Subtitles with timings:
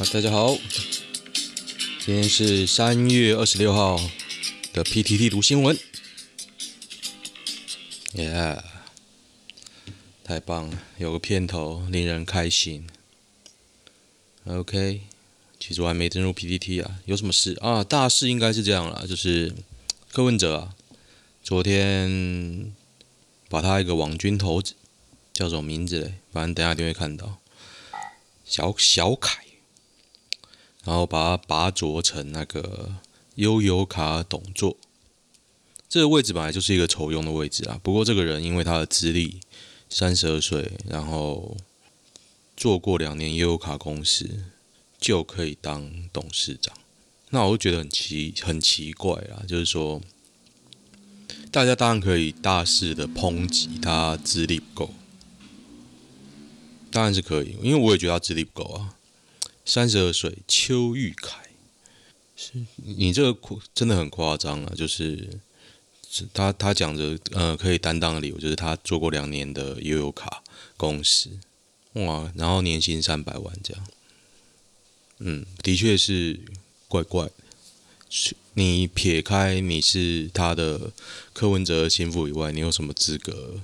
[0.00, 0.56] 好，大家好，
[1.98, 4.00] 今天是三月二十六号
[4.72, 5.78] 的 PTT 读新闻，
[8.14, 8.64] 耶，
[10.24, 12.88] 太棒了，有个片头令人开心。
[14.46, 15.02] OK，
[15.58, 17.84] 其实我还没登入 PTT 啊，有什么事啊？
[17.84, 19.54] 大事应该是这样啦，就是
[20.10, 20.74] 柯文哲啊，
[21.42, 22.72] 昨天
[23.50, 24.72] 把他一个网军头子
[25.34, 26.14] 叫什么名字嘞？
[26.32, 27.38] 反正等下一定会看到。
[28.46, 29.44] 小小凯，
[30.84, 32.96] 然后把他拔擢成那个
[33.34, 34.76] 悠游卡董座，
[35.88, 37.78] 这个位置本来就是一个酬庸的位置啊。
[37.82, 39.40] 不过这个人因为他的资历，
[39.88, 41.56] 三十二岁，然后
[42.56, 44.44] 做过两年悠游卡公司，
[44.98, 46.76] 就可以当董事长。
[47.30, 50.00] 那我就觉得很奇很奇怪啊，就是说，
[51.50, 54.94] 大家当然可以大肆的抨击他资历不够。
[56.90, 58.96] 当然是可以，因为我也觉得他资历不够啊。
[59.70, 61.48] 三十二岁，邱玉凯，
[62.34, 64.72] 是你这个真的很夸张啊！
[64.76, 65.28] 就是
[66.34, 70.42] 他他讲着呃可以担当的理由，就是他做过两年的悠游卡
[70.76, 71.30] 公司，
[71.92, 73.86] 哇，然后年薪三百万这样。
[75.20, 76.40] 嗯，的确是
[76.88, 77.32] 怪怪的。
[78.54, 80.90] 你撇开你是他的
[81.32, 83.60] 柯文哲心腹以外，你有什么资格？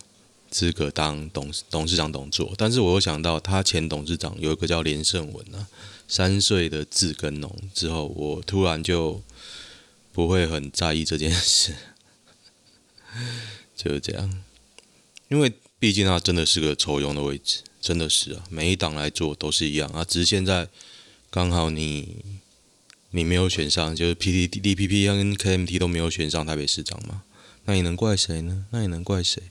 [0.49, 5.67] 资格当董董事长董座，但是我又想到他前董事长有一个叫连胜文啊，
[6.09, 9.23] 三岁的字耕农之后，我突然就
[10.13, 11.75] 不会很在意这件事，
[13.77, 14.43] 就是这样，
[15.29, 20.69] 因为毕竟它真的是个抽佣的位置，真的是啊，每一党来做都是一样啊，只是现在
[21.31, 22.25] 刚好你
[23.11, 27.23] 你没有选上，就是 P D D P P 跟 K M T 都没有选上台北市长嘛，
[27.65, 28.67] 那你能怪谁呢？
[28.71, 29.43] 那你能怪谁？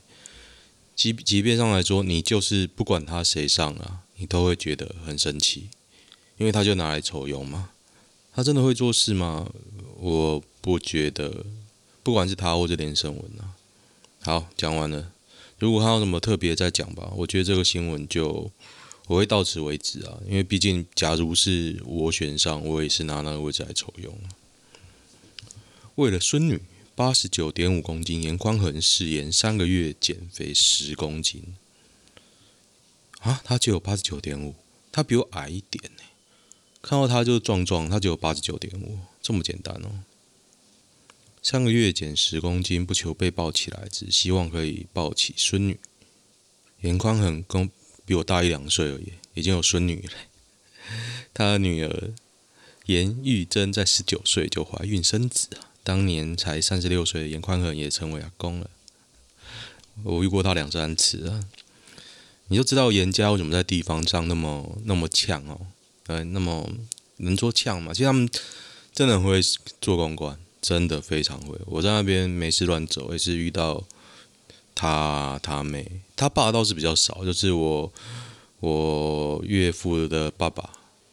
[0.94, 5.68] 即即便上来说，你就是不管他谁上啊，你都会觉得很生气，
[6.36, 7.70] 因为他就拿来酬庸嘛。
[8.34, 9.50] 他真的会做事吗？
[9.98, 11.44] 我不觉得，
[12.02, 13.54] 不管是他或者连胜文啊。
[14.20, 15.12] 好，讲完了。
[15.58, 18.50] 如果还有什么特别再讲吧，我觉得这个新闻就
[19.06, 20.18] 我会到此为止啊。
[20.26, 24.10] 因为毕竟，假如是我选上，我也是拿那个位置来酬庸。
[25.96, 26.60] 为了孙女。
[26.96, 31.42] 八十九点五公斤，颜宽恒誓言三个月减肥十公斤。
[33.18, 34.54] 啊，他只有八十九点五，
[34.90, 36.02] 他比我矮一点呢。
[36.88, 40.04] 看到他就壮壮，他只有八十九点五，这么简单哦。
[41.42, 45.80] 上个月减十公斤，不求被抱起来，只希望可以抱起孙女。
[46.82, 47.68] 严宽恒跟
[48.04, 50.12] 比我大一两岁而已，已经有孙女了。
[51.34, 52.12] 他的女儿
[52.84, 55.66] 严玉珍在十九岁就怀孕生子啊。
[55.82, 58.70] 当年才三十六岁的颜宽恒也成为阿公了，
[60.04, 61.48] 我遇过他两三次啊。
[62.46, 65.66] 你就知道严家为什么在地方上那么那么呛哦，
[66.06, 66.68] 呃，那么
[67.18, 67.92] 能说呛嘛？
[67.92, 68.28] 其实他们
[68.92, 69.40] 真的会
[69.80, 71.58] 做公关，真的非常会。
[71.66, 73.84] 我在那边没事乱走，也是遇到
[74.74, 77.92] 他他妹，他爸倒是比较少，就是我
[78.60, 80.70] 我岳父的爸爸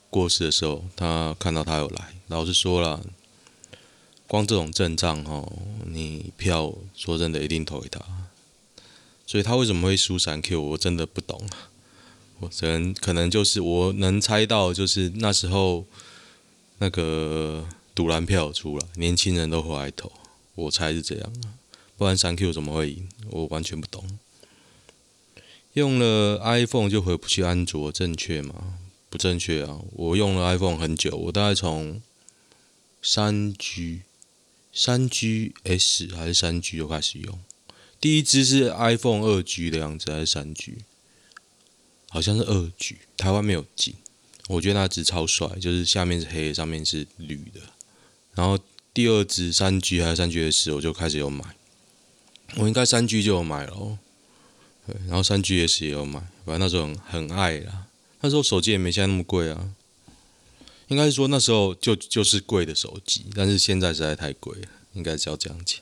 [0.09, 3.01] 过世的时候，他看到他有来，老实说了。
[4.25, 5.51] 光这种阵仗哦，
[5.85, 8.01] 你票说真的一定投给他，
[9.27, 11.39] 所以他为什么会输三 Q，我真的不懂。
[12.39, 15.85] 我只能可能就是我能猜到，就是那时候
[16.79, 20.11] 那个赌蓝票出来，年轻人都回来投，
[20.55, 21.33] 我猜是这样。
[21.97, 23.07] 不然三 Q 怎么会赢？
[23.29, 24.19] 我完全不懂。
[25.73, 28.79] 用了 iPhone 就回不去安卓，正确吗？
[29.09, 29.79] 不正确啊！
[29.93, 32.01] 我用了 iPhone 很久，我大概从
[33.01, 34.01] 三 G。
[34.75, 37.39] 三 GS 还是三 G 就开始用，
[38.01, 40.79] 第一只是 iPhone 二 G 的样子还是三 G？
[42.13, 43.95] 好像是二 G，台湾没有进。
[44.47, 47.59] 我觉得那只超帅，就是下面是黑的，上面是绿的。
[48.35, 48.59] 然后
[48.93, 51.43] 第二只三 G 还是三 GS，我就开始有买。
[52.57, 53.97] 我应该三 G 就有买了，
[54.85, 57.87] 对，然后三 GS 也有买，反正那时候很爱啦。
[58.21, 59.73] 那时候手机也没现在那么贵啊。
[60.89, 65.81] 应该是说那时候就就是贵的手机，但是现在实在太贵了，应该是要这样讲。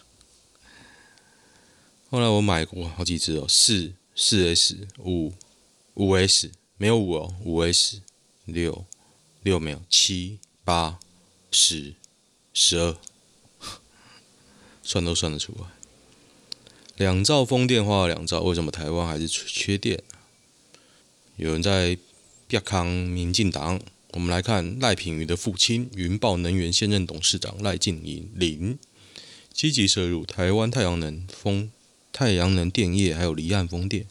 [2.10, 5.33] 后来我买过好几只哦，四四 S 五
[5.96, 8.02] 五 S 没有五哦，五 S
[8.46, 8.86] 六
[9.44, 11.00] 六没有七八
[11.52, 11.96] 十
[12.54, 12.98] 十二，
[14.82, 15.68] 算都算得出来。
[16.96, 20.04] 两兆风电花了两兆，为什么台湾还是缺电？
[21.36, 21.98] 有人在
[22.50, 23.82] 瘪康民进党。
[24.14, 28.04] 我们来看赖品妤的父亲云豹能源现任董事长赖劲
[28.36, 28.78] 麟，
[29.54, 31.72] 积极涉入台湾太阳能、风
[32.12, 34.06] 太阳能电业，还有离岸风电，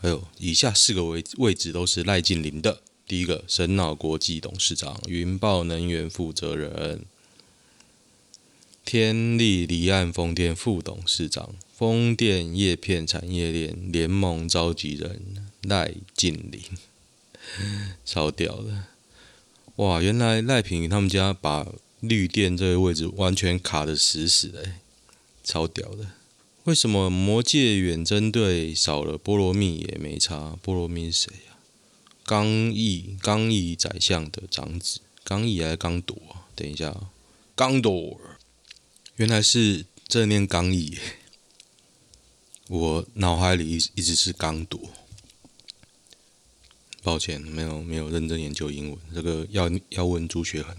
[0.00, 2.80] 还有以下四个位位置都是赖劲麟的。
[3.06, 7.04] 第一个，神脑国际董事长，云豹能源负责人，
[8.84, 16.62] 天力离岸风电副董事长，风电叶片产业链联盟召集人赖劲麟，
[18.04, 18.84] 超屌的！
[19.76, 21.66] 哇，原来赖品他们家把
[21.98, 24.72] 绿电这个位置完全卡的死死的，
[25.42, 26.06] 超屌的！
[26.70, 30.56] 为什么魔界远征队少了菠萝蜜也没差？
[30.62, 31.56] 菠萝蜜是谁呀？
[32.24, 36.16] 刚毅，刚毅宰相的长子，刚毅还是刚铎？
[36.54, 36.96] 等一下，
[37.56, 38.20] 刚铎，
[39.16, 40.96] 原来是这念刚毅，
[42.68, 44.90] 我脑海里一一直是刚铎。
[47.02, 50.76] 抱歉，没有没有认真研究英文，这个要要问朱学恒。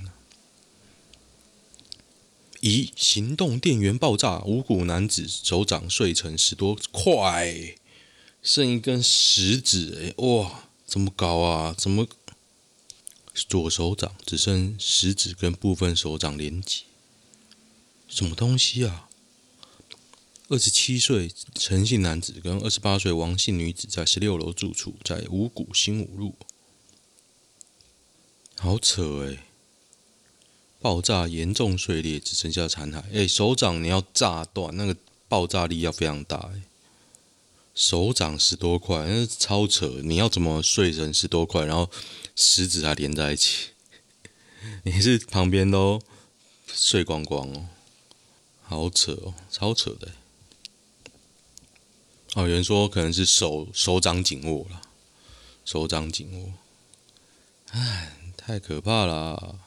[2.61, 7.75] 咦，行动电源爆炸，五股男子手掌碎成十多块，
[8.43, 11.73] 剩一根食指，哎，哇，怎么搞啊？
[11.75, 12.07] 怎么
[13.33, 16.83] 左手掌只剩食指跟部分手掌连接？
[18.07, 19.09] 什么东西啊？
[20.49, 26.35] 二十七岁陈姓男子跟二十八岁王姓女子在十六楼住处，在五股新五路，
[28.57, 29.39] 好扯诶、
[30.81, 33.03] 爆炸严重碎裂，只剩下残骸。
[33.11, 34.95] 诶，手掌你要炸断，那个
[35.27, 36.63] 爆炸力要非常大诶。
[37.75, 40.01] 手掌十多块，那是超扯！
[40.03, 41.89] 你要怎么碎成十多块，然后
[42.35, 43.69] 食指还连在一起？
[44.83, 46.01] 你是旁边都
[46.67, 47.69] 碎光光哦，
[48.63, 50.11] 好扯哦，超扯的。
[52.33, 54.81] 哦，有人说可能是手手掌紧握了，
[55.63, 56.53] 手掌紧握。
[57.71, 59.59] 唉，太可怕了。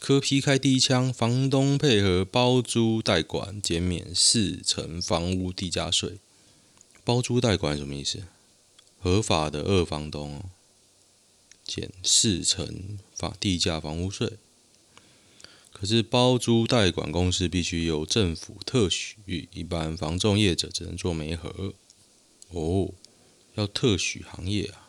[0.00, 6.16] 柯 P 开第一枪，房东配合包租代管减免四成房屋地价税。
[7.04, 8.22] 包租代管什么意思？
[8.98, 10.42] 合法的二房东
[11.66, 14.38] 减四成房地价房屋税。
[15.70, 21.74] 可是包租代管公司必须由政府特许，一般房仲业者只能做媒合。
[22.48, 22.94] 哦，
[23.54, 24.79] 要特许行业啊。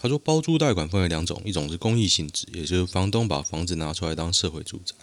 [0.00, 4.94] 他说，包租代管分为两种，一种是公益性质，也就是房东把房子拿出来当社会住宅；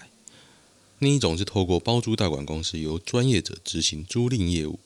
[1.00, 4.80] 另一种是透过包租代管公司由专业者执行租赁业务。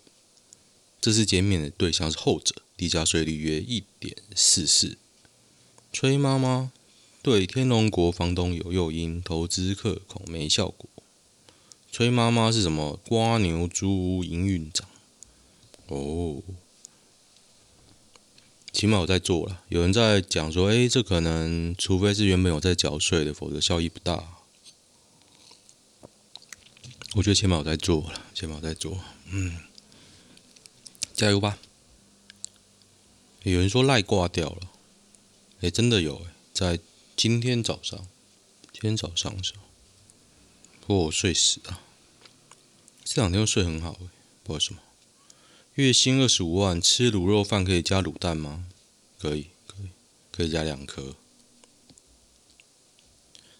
[1.00, 4.98] 这次减免的对象是后者，地价税率约一点四四。
[5.94, 6.72] 崔妈妈
[7.22, 10.90] 对天龙国房东有诱因，投资客恐没效果。
[11.92, 13.00] 崔妈妈是什么？
[13.08, 14.88] 瓜牛租屋营运长。
[15.86, 16.42] 哦。
[18.72, 24.38] 起码我在做了，有人在讲说，诶，这可能除非是原本有在缴税的，否则效益不大。
[27.16, 29.00] 我觉得起码我在做了，起码我在做，
[29.32, 29.58] 嗯，
[31.14, 31.58] 加油吧。
[33.44, 34.70] 有人说赖挂掉了，
[35.62, 36.80] 诶，真的有诶，在
[37.16, 38.00] 今天早上，
[38.72, 39.62] 今天早上的时候，
[40.82, 41.82] 不过我睡死了，
[43.04, 44.10] 这两天都睡很好诶，
[44.44, 44.80] 不知道为什么。
[45.80, 48.66] 月薪二十五万，吃卤肉饭可以加卤蛋吗？
[49.18, 49.88] 可以，可以，
[50.30, 51.16] 可以加两颗。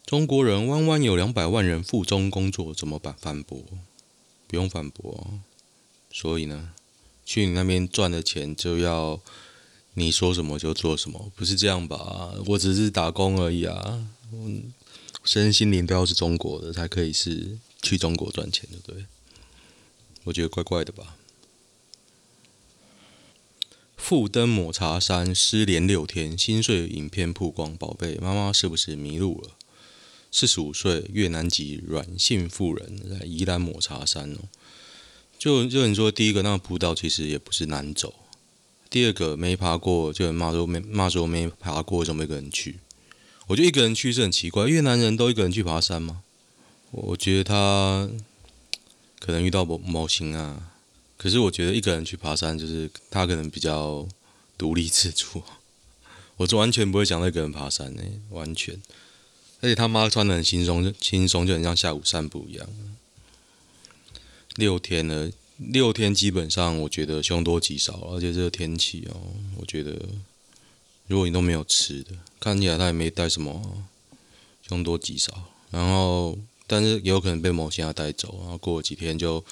[0.06, 3.16] 中国人弯弯有两百万人赴中工作，怎么办？
[3.18, 3.64] 反驳？
[4.48, 5.40] 不用反驳。
[6.12, 6.74] 所以呢，
[7.26, 9.22] 去你那边赚的钱就要
[9.94, 12.34] 你说什么就做什么，不是这样吧？
[12.48, 14.10] 我只是打工而已啊。
[14.34, 14.74] 嗯，
[15.24, 19.06] 身心灵都要是中国的才可以是去中国赚钱的，对？
[20.26, 21.16] 我觉得怪怪的吧。
[24.00, 29.52] 复登抹茶山失联六天，心碎影片曝光，宝贝妈妈是不是迷路了？
[30.32, 34.38] 四十五岁越南籍阮姓妇人在宜兰抹茶山哦，
[35.38, 38.16] 就就你说第一个那个步道其实也不是难走，
[38.90, 42.80] 第二个没爬过，就骂说没骂说没爬过，怎么一个人去？
[43.48, 46.24] 我觉得一个人去是很奇怪，越南人都一个人去爬山吗？
[46.90, 48.10] 我觉得他
[49.20, 50.69] 可能遇到某某型啊。
[51.22, 54.08] 可是我觉得一个人去爬山，就是他可能比较
[54.58, 55.44] 独立自主。
[56.38, 58.82] 我就完全不会想一个人爬山呢，完全。
[59.60, 62.66] 而且他妈穿得很轻松，就轻松就很像下午散步一样。
[64.56, 69.20] 六天了，六天基本上我觉得凶多吉少，而且这个天气哦，
[69.58, 70.00] 我觉得
[71.08, 73.84] 如果你都没有吃的，看起来他也没带什么，
[74.66, 75.34] 凶多吉少。
[75.70, 79.44] 然后，但是也有可能被某些人带走，然后过几天就。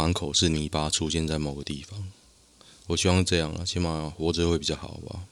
[0.00, 2.10] 满口是泥巴，出现在某个地方。
[2.86, 5.24] 我希望这样啊，起码活着会比较好吧。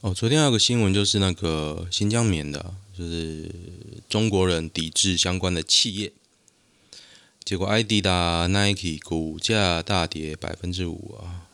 [0.00, 3.48] 哦，昨天还有个新闻，就是那个新疆棉的，就是
[4.08, 6.12] 中国人抵制相关的企业，
[7.44, 11.46] 结果艾迪达、Nike 股价大跌百分之五啊。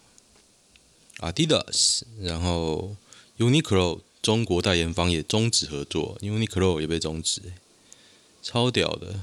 [1.18, 2.97] Adidas，然后
[3.37, 7.42] Uniqlo 中国代言方也终止合作，Uniqlo 也被终止，
[8.42, 9.21] 超屌的！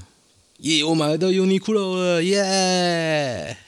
[0.58, 3.58] 耶，我买到 Uniqlo 了，耶！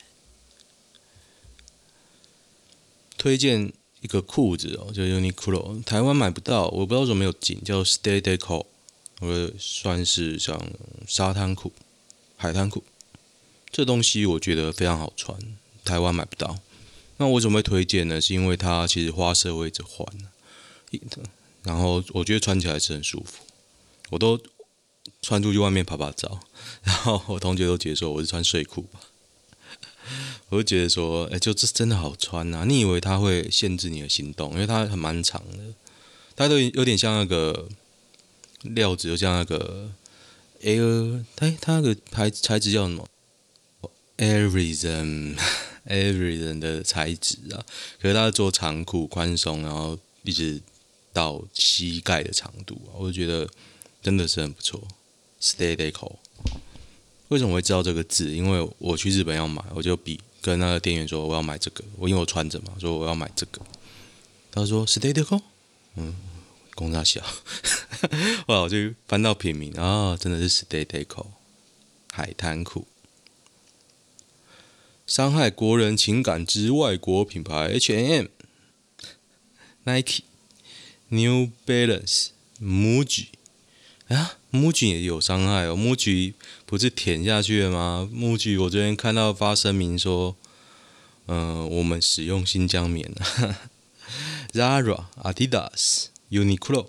[3.18, 8.66] 推荐一个裤子哦，就 Uniqlo，台湾买不到，我不知道怎么没有进，叫 Stay Deco，
[9.20, 10.60] 我算是像
[11.06, 11.72] 沙滩裤、
[12.36, 12.84] 海滩裤，
[13.70, 15.36] 这东西我觉得非常好穿，
[15.84, 16.58] 台湾买不到。
[17.16, 18.20] 那我怎么会推荐呢？
[18.20, 20.06] 是因为它其实花色会一直换，
[21.64, 23.42] 然后我觉得穿起来是很舒服，
[24.10, 24.38] 我都
[25.26, 26.38] 穿出去外面拍拍照，
[26.84, 29.00] 然后我同学都觉得说我是穿睡裤吧，
[30.50, 32.64] 我就觉得说，哎，就这真的好穿呐！
[32.64, 35.58] 你以为它会限制你的行动，因为它还蛮长的，
[36.36, 37.68] 它都有点像那个
[38.62, 39.90] 料子，就像那个
[40.62, 43.08] Air，它它那个材材质叫什么
[44.18, 45.36] ？Airism。
[45.88, 47.64] Every 人 的材质啊，
[48.00, 50.60] 可是它做长裤，宽松，然后一直
[51.12, 53.48] 到膝盖的长度啊，我就觉得
[54.02, 54.82] 真的是很不错。
[55.40, 56.16] Stay Deco，
[57.28, 58.34] 为什么我会知道这个字？
[58.34, 63.60] 因为我去日本要买，我就比跟那个店员说我要买这个，我因为我穿着嘛，说我要买这个。
[64.50, 65.42] 他说 Stay Deco，
[65.96, 66.14] 嗯，
[66.74, 67.20] 公差小，
[68.46, 71.26] 后来我就翻到品名啊，真的是 Stay Deco
[72.10, 72.86] 海滩裤。
[75.06, 78.26] 伤害国人情感之外国品牌 H&M、
[79.84, 80.24] Nike、
[81.10, 83.26] New Balance、Muji
[84.08, 85.76] 啊木举也有伤害哦。
[85.76, 86.34] 木举
[86.64, 90.34] 不是舔下去了吗木举我昨天看到发声明说，
[91.26, 93.12] 嗯、呃，我们使用新疆棉。
[94.52, 96.88] Zara、Adidas、Uniqlo、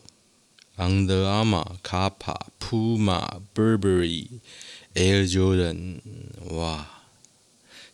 [0.78, 4.28] Under Armour、Kappa、Puma、Burberry、
[4.94, 6.00] Air Jordan，
[6.52, 6.94] 哇！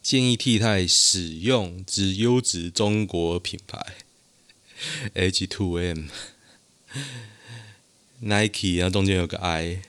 [0.03, 3.95] 建议替代使用之优质中国品牌
[5.15, 6.09] ，H2M、
[8.25, 9.81] Nike，然后中间有个 I，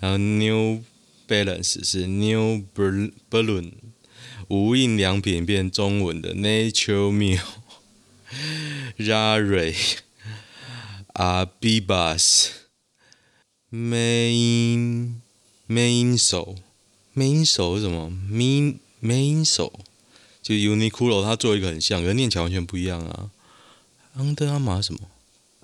[0.00, 0.82] 然后 New
[1.28, 3.72] Balance 是 New Balloon，
[4.48, 7.40] 无印良品变中文的 Nature Milk、
[8.96, 9.96] Rare、
[11.12, 12.48] Abibas、
[13.70, 15.16] Main、
[15.68, 16.56] Main 手
[17.14, 19.70] ，Main 手是什么？Main Mainso
[20.42, 23.30] 就 Uniqlo，它做一个很像，可是念起来完全不一样啊。
[24.16, 25.00] Under arm 什么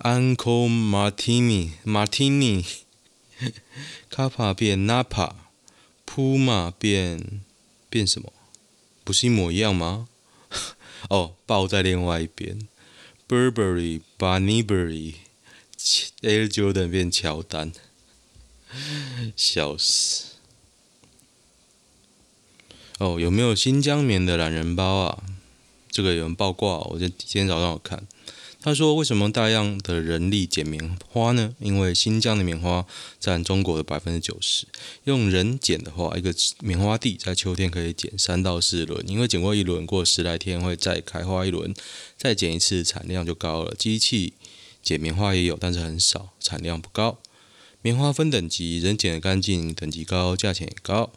[0.03, 2.65] ？Uncle Martini Martini
[4.09, 7.41] Kappa 变 Napa，Puma 变
[7.89, 8.31] 变什么？
[9.03, 10.07] 不是一模一样吗？
[11.09, 12.67] 哦，抱在另外一边。
[13.27, 15.15] Burberry Bunnyberry
[16.21, 17.71] Air Jordan 变乔丹，
[19.35, 20.25] 笑死。
[22.99, 25.23] 哦，有没有新疆棉的懒人包啊？
[25.89, 28.07] 这个有人爆挂，我就今天早上我看，
[28.63, 31.55] 他说为什么大量的人力剪棉花呢？
[31.59, 32.85] 因为新疆的棉花
[33.19, 34.67] 占中国的百分之九十，
[35.05, 41.73] 用人剪的话，一个棉花地在秋天可以剪三到四轮，因为剪过一轮，过十来天会再开花一轮，
[42.15, 43.73] 再剪一次产量就高了。
[43.73, 44.33] 机器
[44.83, 47.17] 剪棉花也有，但是很少，产量不高。
[47.81, 51.11] 棉花分等级，人剪的干净，等级高，价钱也高。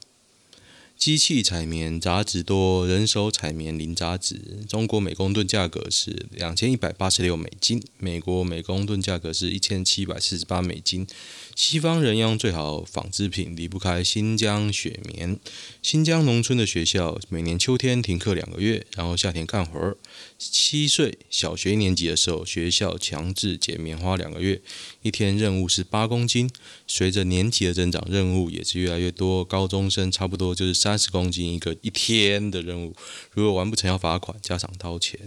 [0.97, 4.41] 机器采棉杂质多，人手采棉零杂质。
[4.67, 11.07] 中国每公吨价格是两千一百八十六美金，美国每公吨价格是一千七百四十八美金。
[11.55, 15.39] 西方人用最好纺织品离不开新疆雪棉。
[15.83, 19.97] 新疆农村的学校每年秋天停课两个月，然后夏天干活儿。
[20.39, 24.61] 七岁小学一年级的时候，学校强制剪棉花两个月，
[25.03, 26.51] 一天任务是八公斤。
[26.87, 29.45] 随着年级的增长，任务也是越来越多。
[29.45, 32.95] 高中生差不多就是三十公斤一个一天的任务，
[33.33, 35.19] 如果完不成要罚款，家长掏钱。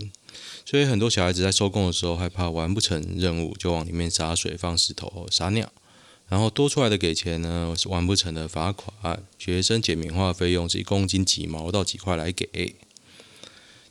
[0.63, 5.67] 所以很多小孩子在收工的时候害怕完不成任务，就往里面洒水、放石头、撒尿。
[6.27, 9.23] 然后多出来的给钱呢，是完不成的罚款。
[9.39, 12.75] 学生剪棉花费用是一公斤几毛到几块来给。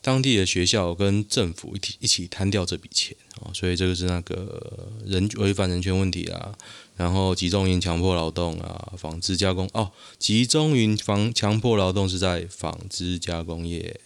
[0.01, 6.57] 当地的学校跟政府一起一起摊掉这笔钱啊，所以这个是那个人违反人权问题啊。
[6.97, 14.00] 然后集中营强迫劳动啊，纺织加工哦，集中营防强迫劳动是在纺织加工业，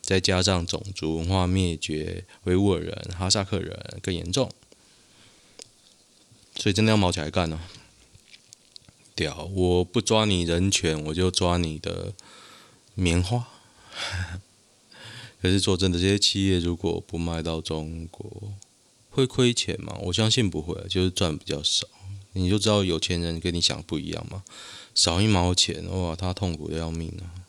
[0.00, 4.50] 再加上种族文化灭绝，维吾尔人、哈萨克人更严重。
[6.56, 7.60] 所以真的要卯起来干呢、
[9.14, 9.44] 屌！
[9.54, 12.12] 我不抓你人权，我就抓你的
[12.94, 13.46] 棉花。
[15.40, 18.54] 可是说真的，这些企业如果不卖到中国，
[19.10, 19.96] 会亏钱吗？
[20.04, 21.86] 我相信不会，就是赚比较少。
[22.36, 24.44] 你就知道有钱人跟你想不一样吗？
[24.94, 27.44] 少一毛钱，哇，他痛苦的要命啊！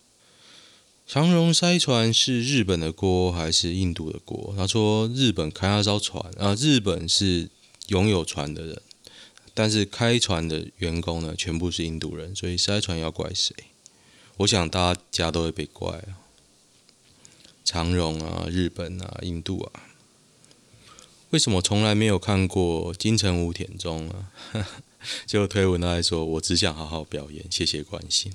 [1.06, 4.54] 长荣塞船是日本的锅还是印度的锅？
[4.58, 7.50] 他说日本开那艘船啊，日本是
[7.88, 8.82] 拥有船的人，
[9.54, 13.56] 但是开船的员工呢，全部是印度人，所以塞船要怪谁？
[14.38, 16.20] 我想大家都会被怪啊。
[17.64, 19.87] 长荣啊，日本啊，印度啊，
[21.32, 24.32] 为什么从来没有看过金城武田中啊？
[25.26, 28.34] 就推文来说，我只想好好表演，谢谢关心。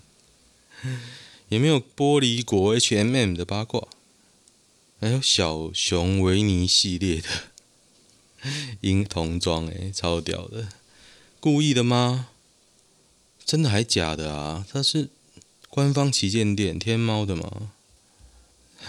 [1.49, 3.87] 也没有玻璃国 H M M 的八卦，
[5.01, 7.29] 还有小熊维尼系列的
[8.81, 10.69] 婴童装，哎，超屌的！
[11.41, 12.29] 故意的吗？
[13.45, 14.67] 真的还假的啊？
[14.71, 15.09] 它是
[15.69, 17.73] 官方旗舰店天猫的吗？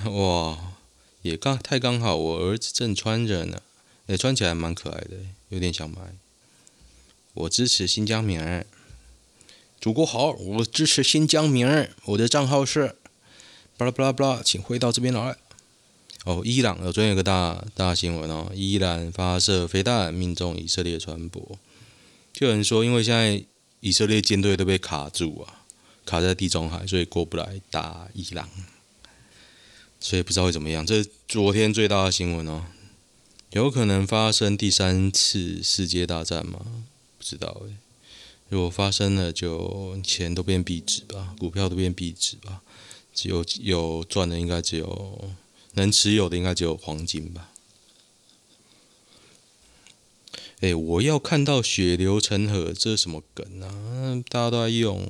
[0.06, 0.74] 哇，
[1.22, 3.62] 也刚太刚好，我儿子正穿着呢，
[4.08, 5.18] 也穿起来蛮可爱的，
[5.50, 5.98] 有点想买。
[7.34, 8.66] 我支持新疆棉儿。
[9.80, 11.92] 祖国好，我支持新疆棉儿。
[12.06, 12.96] 我的账号是
[13.78, 15.36] 巴拉巴拉巴拉，请回到这边来。
[16.26, 21.42] 哦，伊朗，有昨天有个大大新闻哦，伊朗发射飞弹命中以色列船舶。
[22.32, 23.44] 就有人说，因为现在
[23.82, 25.66] 以色列舰队都被卡住啊，
[26.06, 28.50] 卡在地中海，所以过不来打伊朗。
[30.00, 30.86] 所以不知道会怎么样。
[30.86, 32.64] 这是昨天最大的新闻哦，
[33.54, 36.86] 有可能发生第三次世界大战吗？
[37.20, 37.76] 不知道诶。
[38.50, 42.64] 如果发生了，就钱都变壁纸吧，股票都变壁纸吧，
[43.14, 45.36] 只有有赚的应该只有
[45.74, 47.52] 能持有的应该只有黄金吧。
[50.62, 54.24] 哎、我要看到血流成河，这是什么梗啊？
[54.30, 55.08] 大家都在用，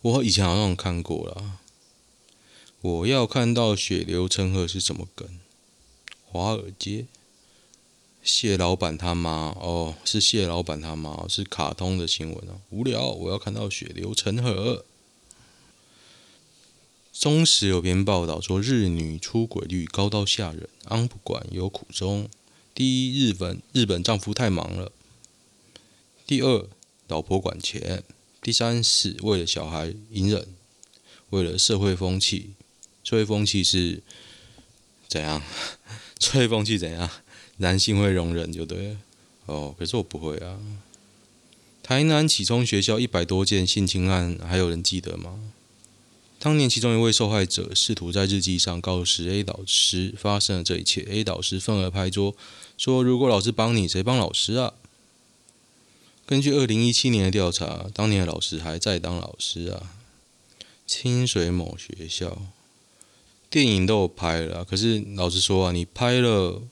[0.00, 1.60] 我以前好像看过了。
[2.80, 5.38] 我要看到血流成河是什么梗？
[6.24, 7.06] 华尔街。
[8.26, 12.60] 谢老板他妈哦，是谢老板他妈，是卡通的新闻哦。
[12.70, 14.84] 无聊，我要看到血流成河。
[17.12, 22.28] 中时有篇报道说，日女出轨率高到吓人，安不管有苦衷。
[22.74, 24.90] 第一，日本日本丈夫太忙了；
[26.26, 26.68] 第二，
[27.06, 28.02] 老婆管钱；
[28.42, 30.48] 第三是为了小孩隐忍，
[31.30, 32.54] 为了社会风气。
[33.04, 34.02] 社会风气是
[35.06, 35.40] 怎样？
[36.18, 37.08] 社会风气怎样？
[37.58, 38.96] 男性会容忍就对了，
[39.46, 40.58] 哦，可是我不会啊。
[41.82, 45.38] 台南启聪学校一百多件性侵案，还有人记得吗？
[46.38, 52.36] 当年其中一位受害者试图在日记上告诉 A 导师发生了这一切，A 导师愤而拍桌
[52.76, 54.74] 说：“如果老师帮你，谁帮老师啊？”
[56.26, 59.94] 根据二零一七年的调查，当年的老师还在当老师啊。
[60.86, 62.42] 清水某学校
[63.48, 66.62] 电影都有拍了，可是老实说啊，你拍了。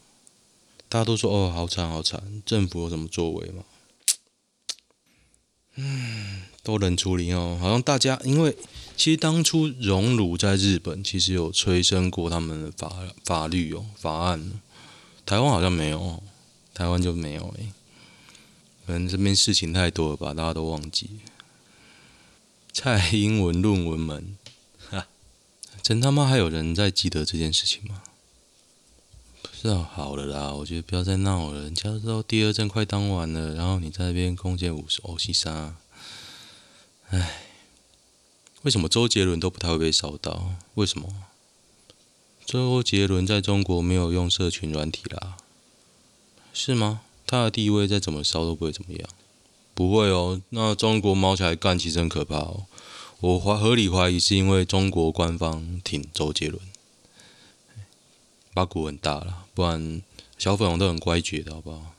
[0.95, 3.65] 大家都说哦，好惨好惨，政府有什么作为吗？
[5.75, 7.59] 嗯，都冷处理哦。
[7.61, 8.57] 好像大家因为
[8.97, 12.93] 其实当初荣辱在日本其实有催生过他们的法
[13.25, 14.53] 法律哦法案，
[15.27, 16.23] 台湾好像没有，
[16.73, 17.73] 台湾就没有哎。
[18.87, 21.11] 可能这边事情太多了吧，大家都忘记。
[22.73, 24.37] 蔡英文论文门，
[24.91, 25.09] 哈，
[25.83, 28.01] 真他妈还有人在记得这件事情吗？
[29.65, 31.63] 是啊，好了啦，我觉得不要再闹了。
[31.63, 35.77] 人家都第二阵快当完了，然后你在那边攻击五十欧西莎，
[37.09, 37.47] 唉，
[38.61, 40.51] 为什么周杰伦都不太会被烧到？
[40.75, 41.09] 为什么？
[42.45, 45.39] 周杰伦在中国没有用社群软体啦，
[46.53, 47.01] 是吗？
[47.27, 49.09] 他的地位再怎么烧都不会怎么样，
[49.73, 50.43] 不会哦。
[50.51, 52.67] 那中国猫起来干，其实很可怕哦。
[53.21, 56.61] 我怀合理怀疑是因为中国官方挺周杰伦。
[58.55, 60.01] 八股很大了，不然
[60.39, 61.93] 小粉红都很乖觉的，好不好？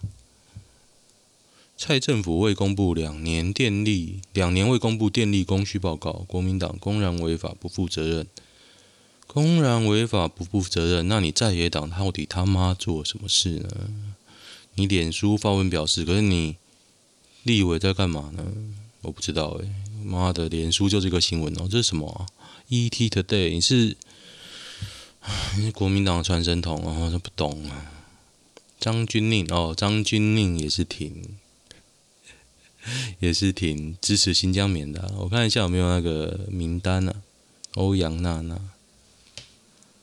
[1.77, 8.27] 蔡政府未公布两年电力，两年未公布电力供需报告，国民党公然违法不负责任，
[9.27, 11.09] 公然违法不负责任。
[11.09, 13.69] 那你在野党到底他妈做什么事呢？
[14.75, 16.55] 你脸书发文表示，可是你
[17.43, 18.45] 立委在干嘛呢？
[19.01, 19.73] 我不知道哎、欸，
[20.05, 22.25] 妈的，脸书就这个新闻哦，这是什么
[22.69, 23.97] ？ET Today，你是？
[25.57, 27.91] 你国民党传声筒哦，他不懂啊。
[28.79, 31.37] 张钧甯哦，张钧甯也是挺，
[33.19, 35.11] 也是挺支持新疆棉的。
[35.17, 37.23] 我看一下有没有那个名单呢？
[37.75, 38.59] 欧阳娜娜、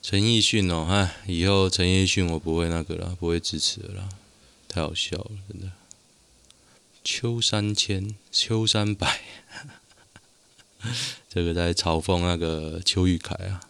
[0.02, 4.08] 陈奕迅哦，哎，以后陈奕迅我不会那个了，不会支持了啦，
[4.68, 5.70] 太好笑了，真的。
[7.04, 9.20] 秋山千，秋山百，
[11.28, 13.60] 这个在嘲讽那个邱玉凯啊。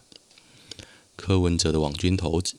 [1.25, 2.55] 柯文哲的网军头子，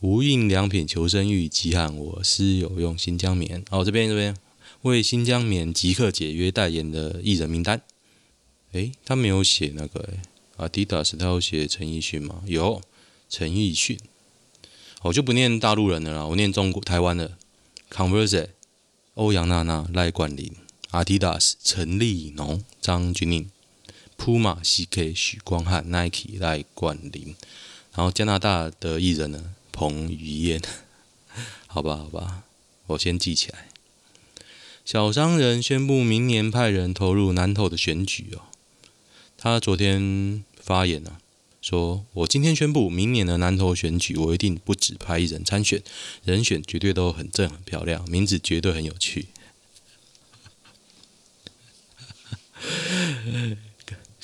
[0.00, 3.64] 无印良品求生欲极悍，我私有用新疆棉。
[3.70, 4.36] 哦，这边这边
[4.82, 7.80] 为新疆棉即刻解约代言的艺人名单。
[8.72, 10.18] 诶，他没有写那个诶
[10.56, 12.42] ，Adidas 他有写陈奕迅吗？
[12.46, 12.82] 有，
[13.30, 13.96] 陈奕迅。
[15.02, 17.38] 我就不念大陆人的了，我念中国台湾的。
[17.88, 18.48] Converse、
[19.14, 20.52] 欧阳娜娜、赖冠霖、
[20.90, 23.46] Adidas、陈立农、张钧甯、
[24.18, 27.36] Puma、CK、许光汉、Nike、赖冠霖，
[27.96, 30.60] 然后加拿大的艺人呢，彭于晏。
[31.66, 32.42] 好吧，好吧，
[32.88, 33.68] 我先记起来。
[34.84, 38.42] 小商人宣布明年派人投入南投的选举哦。
[39.36, 41.18] 他昨天发言了，
[41.60, 45.82] 说我今天宣布明年的南投选举，我一定不只派一人参选，
[46.24, 49.28] 人选绝对都很正很漂亮，名字绝对很有趣。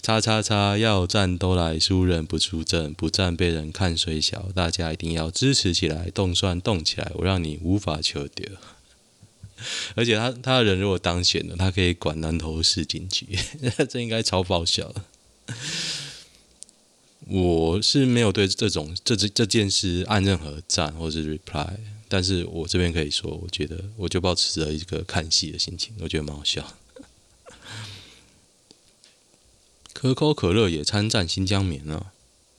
[0.03, 8.59] 叉叉叉要战都来，输人不出阵，不战被人看虽小，大家一定要支持起来，动算动起来，我让你无法求得。
[9.95, 13.39] 而且他他的人如果当选了，他可以管南投市警局，
[13.89, 14.93] 这应该超爆笑。
[17.29, 21.77] 我是没有对这种这这这件事按任何赞或是 reply，
[22.09, 26.77] 但是我这边可以说，我觉得我就保持着一个看戏的心情，我觉得蛮好笑。
[30.03, 32.13] 可口可乐也参战新疆棉了，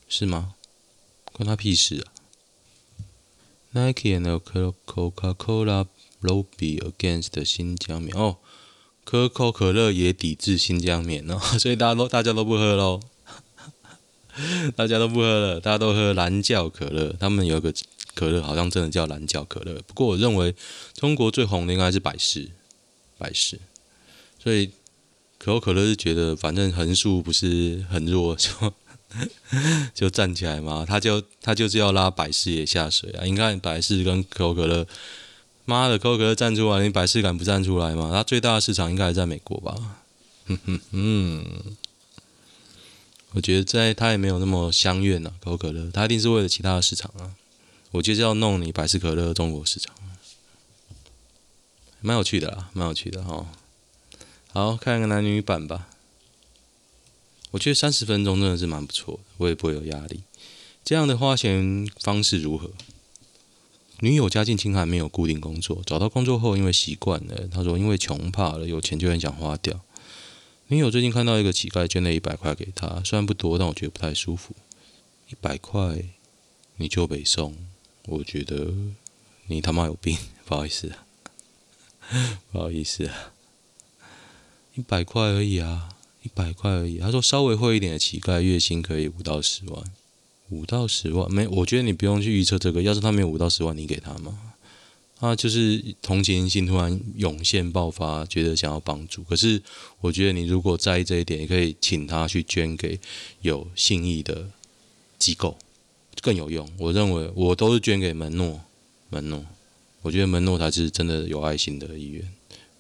[0.07, 0.55] 是吗？
[1.33, 2.07] 关他屁事啊
[3.71, 4.39] ！Nike and
[4.85, 5.87] Coca-Cola
[6.21, 8.37] lobby against 新疆棉哦，
[9.03, 13.01] 可口可乐也抵制新疆棉哦， 所以大家都大家都不喝喽，
[14.77, 17.13] 大家都不喝了，大家都喝蓝叫可乐。
[17.19, 17.73] 他们有个
[18.15, 20.55] 可乐好像真的叫蓝叫可乐，不过我认为
[20.93, 22.51] 中国最红的应该是百事，
[23.17, 23.59] 百事，
[24.41, 24.71] 所以。
[25.43, 28.49] 可口可乐是觉得反正横竖不是很弱，就
[29.93, 30.85] 就站起来嘛。
[30.87, 33.25] 他就他就是要拉百事也下水啊！
[33.25, 34.87] 你看百事跟可口可乐，
[35.65, 38.09] 妈的，可口可乐站出来，你百事敢不站出来吗？
[38.13, 39.75] 他最大的市场应该还在美国吧？
[40.47, 41.45] 哼哼嗯，
[43.31, 47.35] 我觉得在他也没有那么相愿呐，可口可乐，他一定是为了其他的市场啊。
[47.91, 49.93] 我就是要弄你百事可乐中国市场，
[51.99, 53.45] 蛮有趣的啦，蛮有趣的哈。
[54.55, 55.89] 好，看个男女版吧。
[57.49, 60.21] 我觉得三十分钟真的是蛮不错的，我也不会有压力。
[60.85, 62.69] 这样的花钱方式如何？
[64.01, 69.81] 女友家境清寒，没有固定工作，找到工作后因为习惯了，他说因为穷怕了，有钱就很想花掉。
[70.67, 74.53] 女友最近看到一个乞丐捐了一百块给他，虽然不多，但我觉得不太舒服。
[75.31, 75.99] 一百块
[76.75, 77.57] 你就北宋，
[78.05, 78.71] 我觉得
[79.47, 80.91] 你他妈有病，不好意思，
[82.51, 83.09] 不好意思。
[84.75, 85.89] 一百块而已啊，
[86.23, 86.97] 一百块而已。
[86.97, 89.83] 他说稍微会一点的乞丐，月薪可以五到十万，
[90.49, 91.47] 五到十万没？
[91.47, 92.81] 我觉得你不用去预测这个。
[92.81, 94.37] 要是他没有五到十万，你给他吗？
[95.19, 99.23] 他就是同情心突然涌现爆发，觉得想要帮助。
[99.23, 99.61] 可是
[100.01, 102.99] 我觉得你如果在意这一点，也可以请他去捐给
[103.41, 104.49] 有信义的
[105.17, 105.57] 机构，
[106.21, 106.67] 更有用。
[106.77, 108.59] 我认为我都是捐给门诺，
[109.09, 109.45] 门诺。
[110.01, 112.27] 我觉得门诺才是真的有爱心的医院。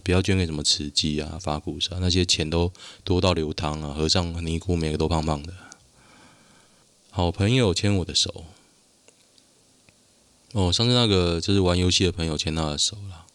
[0.03, 2.71] 不要捐给什么慈济啊、法鼓山，那些钱都
[3.05, 5.53] 多到流汤啊，和尚尼姑每个都胖胖的。
[7.09, 8.45] 好朋友牵我的手，
[10.51, 13.25] 哦，上次那个就是玩游戏的朋友牵他的手了。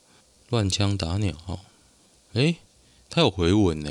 [0.51, 1.61] 乱枪打鸟，
[2.33, 2.57] 诶，
[3.09, 3.91] 他有回文呢，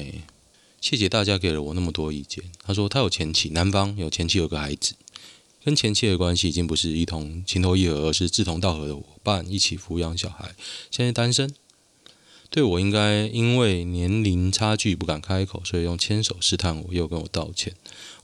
[0.81, 2.43] 谢谢大家给了我那么多意见。
[2.63, 4.95] 他说他有前妻，男方有前妻，有个孩子，
[5.63, 10.53] 跟前妻的关系已经不是一同情投意合，而是志同道合的伙伴，一起抚养小孩，
[10.91, 11.53] 现在单身。
[12.49, 17.73] 对我应该因为年龄差距不敢开口，所以用牵手试探我，又跟我道歉。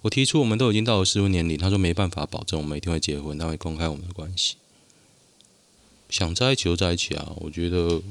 [0.02, 4.56] 我提出我们都已经到了适婚年龄，他说没办法保证我们一定会结婚，他会公开我们的关系。
[6.10, 7.34] 想在一起就在一起啊！
[7.38, 8.02] 我觉得，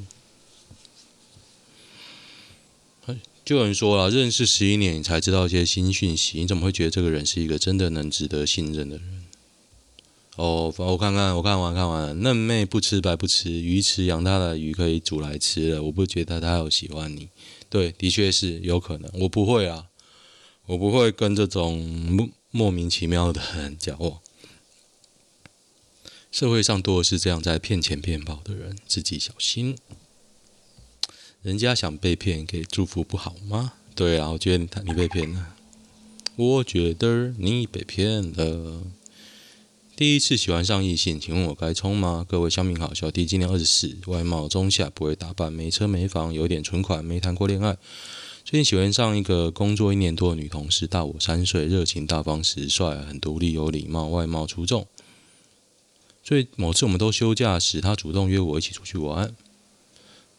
[3.45, 9.22] 就有人说了，认识十一年你才知道一些新讯息，你怎么会觉得这个人是一个真的能值得信任的人？
[10.37, 15.83] 哦，我看看，我看完看完了，嫩妹不吃白不吃，鱼池养大的鱼可以煮来吃了。
[15.83, 17.29] 我不觉得他有喜欢你，
[17.69, 19.11] 对，的确是有可能。
[19.21, 19.89] 我不会啊，
[20.67, 24.21] 我不会跟这种莫莫名其妙的人交往。
[26.31, 29.77] 社会上多的是这样在骗钱骗跑的人，自己小心。
[31.43, 33.75] 人家想被骗，给祝福不好吗？
[33.95, 35.55] 对啊，我觉得他你被骗了。
[36.37, 38.83] 我觉得你被骗了。
[39.95, 42.25] 第一次喜欢上异性，请问我该冲吗？
[42.27, 47.77] 各位乡民好，小弟今年二十四，外貌中下，不会打扮，没车没房，有点存款，没谈过恋爱。
[48.43, 54.87] 最近喜欢上一个工作一年多的女同事，大我三岁，热情大方直率，很独立有礼貌，外貌出众。
[56.25, 59.37] 所以某次我们都休假时，她主动约我一起出去玩。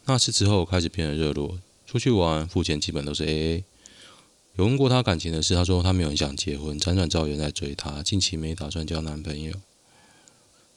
[0.05, 3.63] 那次之后开始变得热络，出去玩付钱基本都是 AA。
[4.55, 9.53] 有问过他感情的事，他说他没有很想结婚，辗转找人在追他，近期没打算交男朋友。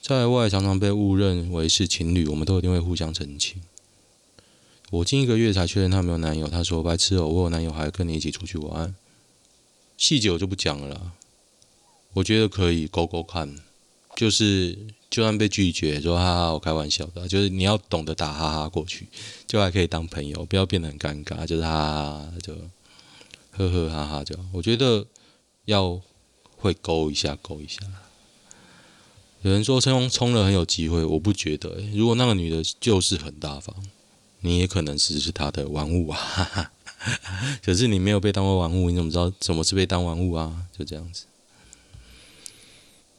[0.01, 3.61] 在外常常被误认为是情侣，我们都一定会互相澄清。
[4.89, 8.95] 我近一个月才确认他没有男友，他说白痴哦，我有男友还跟你一起出去玩，
[9.95, 11.13] 细节我就不讲了。
[12.13, 13.59] 我觉得可以勾勾看，
[14.15, 14.75] 就是
[15.09, 19.07] 就算被拒绝，说哈哈，我开玩笑的，就是你要懂得打哈哈过去，
[19.45, 22.55] 就还可以当朋友，不要变得很尴尬，就是哈哈就。
[23.57, 25.05] 呵呵哈哈，就我觉得
[25.65, 25.99] 要
[26.57, 27.79] 会勾一下，勾一下。
[29.41, 31.81] 有人说冲冲了很有机会，我不觉得。
[31.93, 33.75] 如果那个女的就是很大方，
[34.41, 36.17] 你也可能只是她的玩物啊。
[36.17, 36.71] 哈哈。
[37.63, 40.65] 可是你没有被当过玩物，你怎么知道什么是被当玩物啊？
[40.77, 41.25] 就这样子。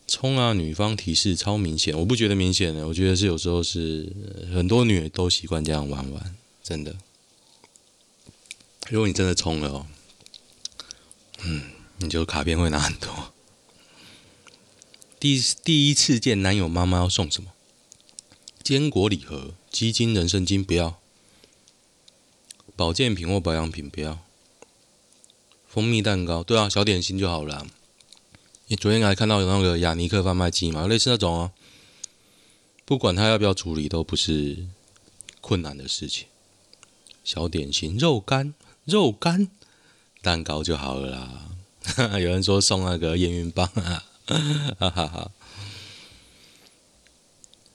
[0.06, 0.52] 冲啊！
[0.52, 4.10] 女方提示超明显，我不觉得明显的，我觉得是有时候是
[4.54, 6.96] 很多女的都习惯这样玩玩，真的。
[8.88, 9.86] 如果你真的冲了哦。
[11.44, 11.62] 嗯，
[11.98, 13.32] 你就卡片会拿很多。
[15.20, 17.52] 第第一次见男友妈妈要送什么？
[18.62, 21.00] 坚果礼盒、鸡精、人参精不要，
[22.76, 24.18] 保健品或保养品不要，
[25.66, 27.66] 蜂蜜蛋糕对啊，小点心就好了。
[28.66, 30.86] 你昨天还看到有那个雅尼克贩卖机嘛？
[30.86, 31.52] 类似那种哦。
[32.84, 34.66] 不管他要不要处理，都不是
[35.40, 36.26] 困难的事情。
[37.24, 39.50] 小点心，肉干，肉干。
[40.28, 42.10] 蛋糕就好了啦。
[42.20, 44.04] 有人说送那个验孕棒啊，
[44.78, 45.30] 哈哈哈。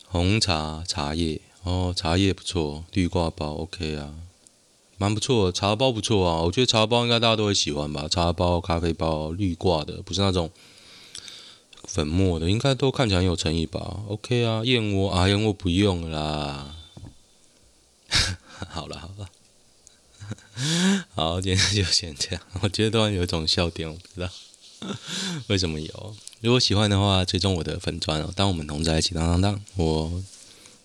[0.05, 4.13] 红茶茶叶哦，茶叶不错，绿挂包 OK 啊，
[4.99, 5.51] 蛮不错的。
[5.51, 8.07] 茶包不错啊，我觉得茶包应该大家都会喜欢吧。
[8.07, 10.51] 茶包、咖啡包、绿挂的，不是那种
[11.85, 14.01] 粉末的，应该都看起来很有诚意吧。
[14.09, 16.75] OK 啊，燕窝啊，燕窝不用啦。
[18.69, 19.27] 好了好了。
[21.15, 22.41] 好，今天就先这样。
[22.61, 24.29] 我觉得突然有一种笑点，我不知道
[25.47, 26.15] 为什么有。
[26.41, 28.33] 如果喜欢的话，追踪我的粉钻哦。
[28.35, 29.61] 当我们同在一起，当当当。
[29.75, 30.23] 我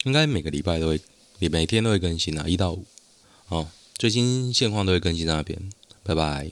[0.04, 1.00] 应该每个礼拜都会，
[1.38, 2.84] 也每天都会更新啊，一到五。
[3.48, 5.58] 哦，最新现况都会更新那边。
[6.02, 6.50] 拜拜。